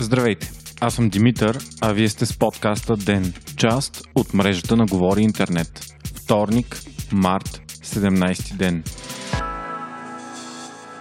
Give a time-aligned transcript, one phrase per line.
[0.00, 0.50] Здравейте,
[0.80, 5.84] аз съм Димитър, а вие сте с подкаста ДЕН, част от мрежата на Говори Интернет.
[6.14, 6.80] Вторник,
[7.12, 8.84] март, 17 ден.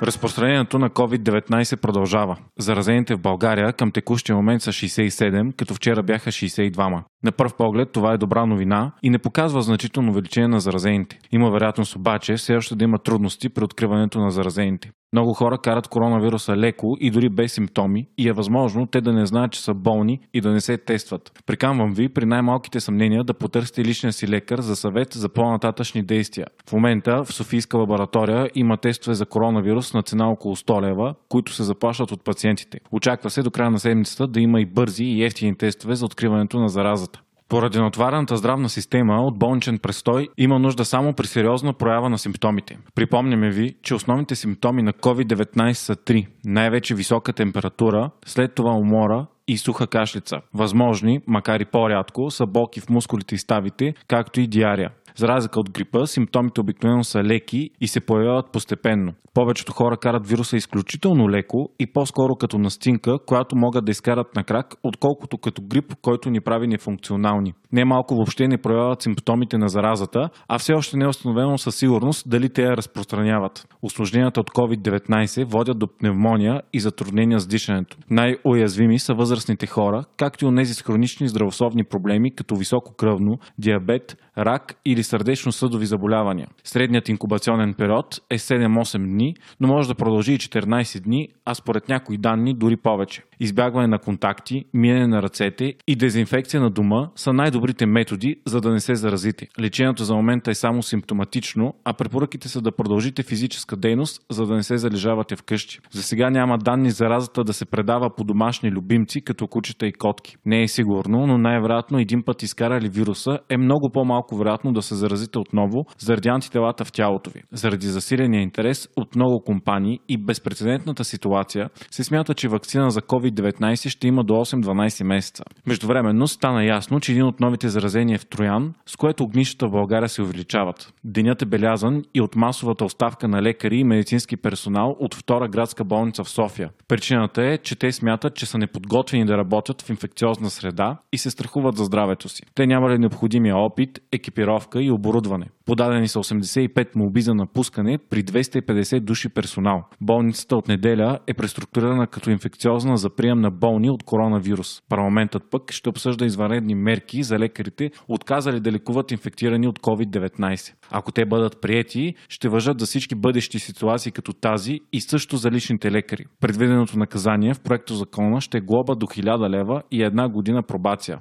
[0.02, 2.38] Разпространението на COVID-19 продължава.
[2.60, 7.04] Заразените в България към текущия момент са 67, като вчера бяха 62.
[7.24, 11.20] На пръв поглед това е добра новина и не показва значително увеличение на заразените.
[11.32, 14.92] Има вероятност обаче все още да има трудности при откриването на заразените.
[15.14, 19.26] Много хора карат коронавируса леко и дори без симптоми и е възможно те да не
[19.26, 21.44] знаят, че са болни и да не се тестват.
[21.46, 26.48] Приканвам ви при най-малките съмнения да потърсите личния си лекар за съвет за по-нататъчни действия.
[26.70, 31.54] В момента в Софийска лаборатория има тестове за коронавирус на цена около 100 лева, които
[31.54, 32.80] се заплащат от пациентите.
[32.92, 36.60] Очаква се до края на седмицата да има и бързи и ефтини тестове за откриването
[36.60, 37.22] на заразата.
[37.50, 42.78] Поради натварената здравна система от болничен престой има нужда само при сериозна проява на симптомите.
[42.96, 46.28] Припомняме ви, че основните симптоми на COVID-19 са три.
[46.46, 50.38] Най-вече висока температура, след това умора и суха кашлица.
[50.54, 54.90] Възможни, макар и по-рядко, са болки в мускулите и ставите, както и диария.
[55.18, 59.14] За разлика от грипа, симптомите обикновено са леки и се появяват постепенно.
[59.34, 64.44] Повечето хора карат вируса изключително леко и по-скоро като настинка, която могат да изкарат на
[64.44, 67.54] крак, отколкото като грип, който ни прави нефункционални.
[67.72, 71.76] Не малко въобще не проявяват симптомите на заразата, а все още не е установено със
[71.76, 73.68] сигурност дали те я разпространяват.
[73.82, 77.98] Осложненията от COVID-19 водят до пневмония и затруднения с дишането.
[78.10, 84.18] Най-уязвими са възрастните хора, както и онези с хронични здравословни проблеми, като високо кръвно, диабет,
[84.38, 86.48] рак или сърдечно-съдови заболявания.
[86.64, 91.90] Средният инкубационен период е 7-8 дни, но може да продължи и 14 дни, а според
[91.90, 93.24] някои данни дори повече.
[93.40, 98.72] Избягване на контакти, миене на ръцете и дезинфекция на дома са най-добрите методи, за да
[98.72, 99.48] не се заразите.
[99.60, 104.56] Лечението за момента е само симптоматично, а препоръките са да продължите физическа дейност, за да
[104.56, 105.80] не се залежавате вкъщи.
[105.92, 110.36] За сега няма данни заразата да се предава по домашни любимци, като кучета и котки.
[110.46, 114.96] Не е сигурно, но най-вероятно един път изкарали вируса е много по-малко вероятно да се
[114.96, 117.42] заразите отново заради антителата в тялото ви.
[117.52, 123.90] Заради засиления интерес от много компании и безпредседентната ситуация се смята, че вакцина за COVID-19
[123.90, 125.44] ще има до 8-12 месеца.
[125.68, 129.72] Междувременно стана ясно, че един от новите заразения е в Троян, с което огнищата в
[129.72, 130.94] България се увеличават.
[131.04, 135.86] Денят е белязан и от масовата оставка на лекари и медицински персонал от втора градска
[135.86, 136.70] болница в София.
[136.88, 141.30] Причината е, че те смятат, че са неподготвени да работят в инфекциозна среда и се
[141.30, 142.44] страхуват за здравето си.
[142.56, 145.46] Те нямали необходимия опит, екипировка и оборудване.
[145.66, 149.84] Подадени са 85 молби за напускане при 250 души персонал.
[150.02, 154.82] Болницата от неделя е преструктурирана като инфекциозна за прием на болни от коронавирус.
[154.90, 160.74] Парламентът пък ще обсъжда извънредни мерки за лекарите, отказали да лекуват инфектирани от COVID-19.
[160.92, 165.52] Ако те бъдат приети, ще въжат за всички бъдещи ситуации като тази и също за
[165.52, 166.26] личните лекари.
[166.40, 171.20] Предвиденото наказание в проекто закона ще е глоба до 1000 лева и една година пробация.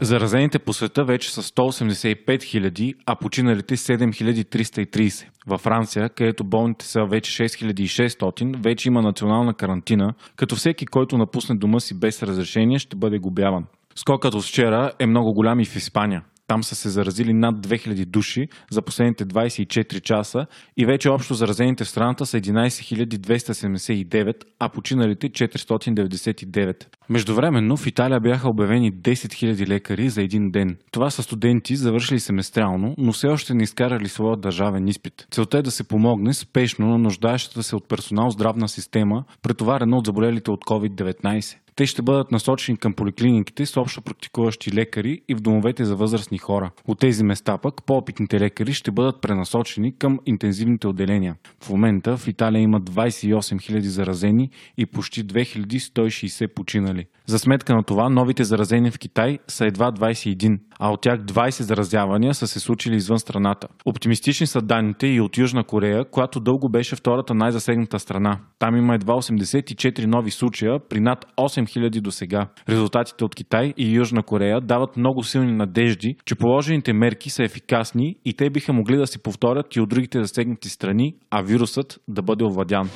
[0.00, 5.26] Заразените по света вече са 185 000, а починалите 7330.
[5.46, 11.56] Във Франция, където болните са вече 6600, вече има национална карантина, като всеки, който напусне
[11.56, 13.64] дома си без разрешение, ще бъде губяван.
[13.94, 16.22] Скокът от вчера е много голям и в Испания.
[16.46, 20.46] Там са се заразили над 2000 души за последните 24 часа
[20.76, 26.84] и вече общо заразените в страната са 11 279, а починалите 499.
[27.08, 30.76] Междувременно в Италия бяха обявени 10 000 лекари за един ден.
[30.90, 35.26] Това са студенти, завършили семестрално, но все още не изкарали своя държавен изпит.
[35.30, 40.06] Целта е да се помогне спешно на нуждаещата се от персонал здравна система, претоварена от
[40.06, 41.56] заболелите от COVID-19.
[41.76, 46.38] Те ще бъдат насочени към поликлиниките с общо практикуващи лекари и в домовете за възрастни
[46.38, 46.70] хора.
[46.88, 51.36] От тези места пък по-опитните лекари ще бъдат пренасочени към интензивните отделения.
[51.62, 57.06] В момента в Италия има 28 000 заразени и почти 2160 починали.
[57.26, 61.62] За сметка на това, новите заразени в Китай са едва 21, а от тях 20
[61.62, 63.68] заразявания са се случили извън страната.
[63.84, 68.38] Оптимистични са данните и от Южна Корея, която дълго беше втората най-засегната страна.
[68.58, 71.26] Там има едва 84 нови случая при над
[71.66, 72.48] 8000 до сега.
[72.68, 78.16] Резултатите от Китай и Южна Корея дават много силни надежди, че положените мерки са ефикасни
[78.24, 82.22] и те биха могли да се повторят и от другите засегнати страни, а вирусът да
[82.22, 82.90] бъде овладян.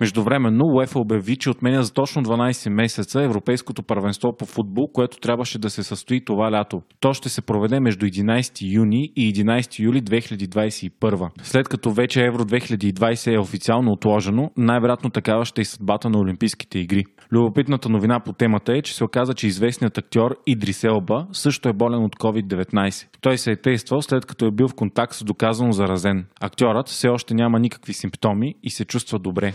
[0.00, 5.58] Междувременно УЕФА обяви, че отменя за точно 12 месеца Европейското първенство по футбол, което трябваше
[5.58, 6.82] да се състои това лято.
[7.00, 11.30] То ще се проведе между 11 юни и 11 юли 2021.
[11.42, 16.78] След като вече Евро 2020 е официално отложено, най-вероятно такава ще е съдбата на Олимпийските
[16.78, 17.04] игри.
[17.32, 21.72] Любопитната новина по темата е, че се оказа, че известният актьор Идрис Елба също е
[21.72, 23.06] болен от COVID-19.
[23.20, 26.26] Той се е тествал след като е бил в контакт с доказано заразен.
[26.40, 29.52] Актьорът все още няма никакви симптоми и се чувства добре.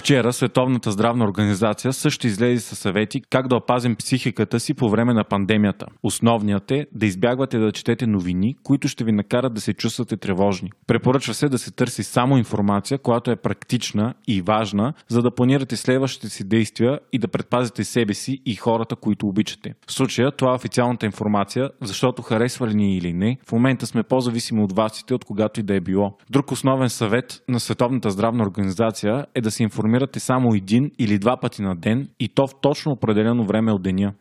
[0.00, 5.14] Вчера Световната здравна организация също излезе със съвети как да опазим психиката си по време
[5.14, 5.86] на пандемията.
[6.02, 10.72] Основният е да избягвате да четете новини, които ще ви накарат да се чувствате тревожни.
[10.86, 15.76] Препоръчва се да се търси само информация, която е практична и важна, за да планирате
[15.76, 19.74] следващите си действия и да предпазите себе си и хората, които обичате.
[19.86, 24.02] В случая това е официалната информация, защото харесва ли ни или не, в момента сме
[24.02, 26.16] по-зависими от властите от когато и да е било.
[26.30, 31.18] Друг основен съвет на Световната здравна организация е да се информира информирате само един или
[31.18, 34.14] два пъти на ден и то в точно определено време от деня.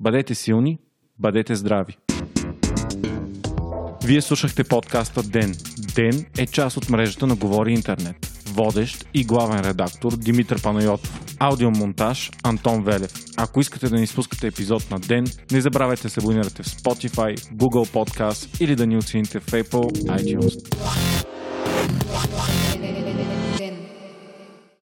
[0.00, 0.78] Бъдете силни,
[1.18, 1.96] бъдете здрави.
[4.04, 5.54] Вие слушахте подкаста Ден.
[5.94, 8.16] Ден е част от мрежата на Говори Интернет.
[8.46, 11.36] Водещ и главен редактор Димитър Панайотов.
[11.38, 13.12] Аудиомонтаж Антон Велев.
[13.36, 17.38] Ако искате да ни спускате епизод на ден, не забравяйте да се абонирате в Spotify,
[17.38, 20.70] Google Podcast или да ни оцените в Apple iTunes.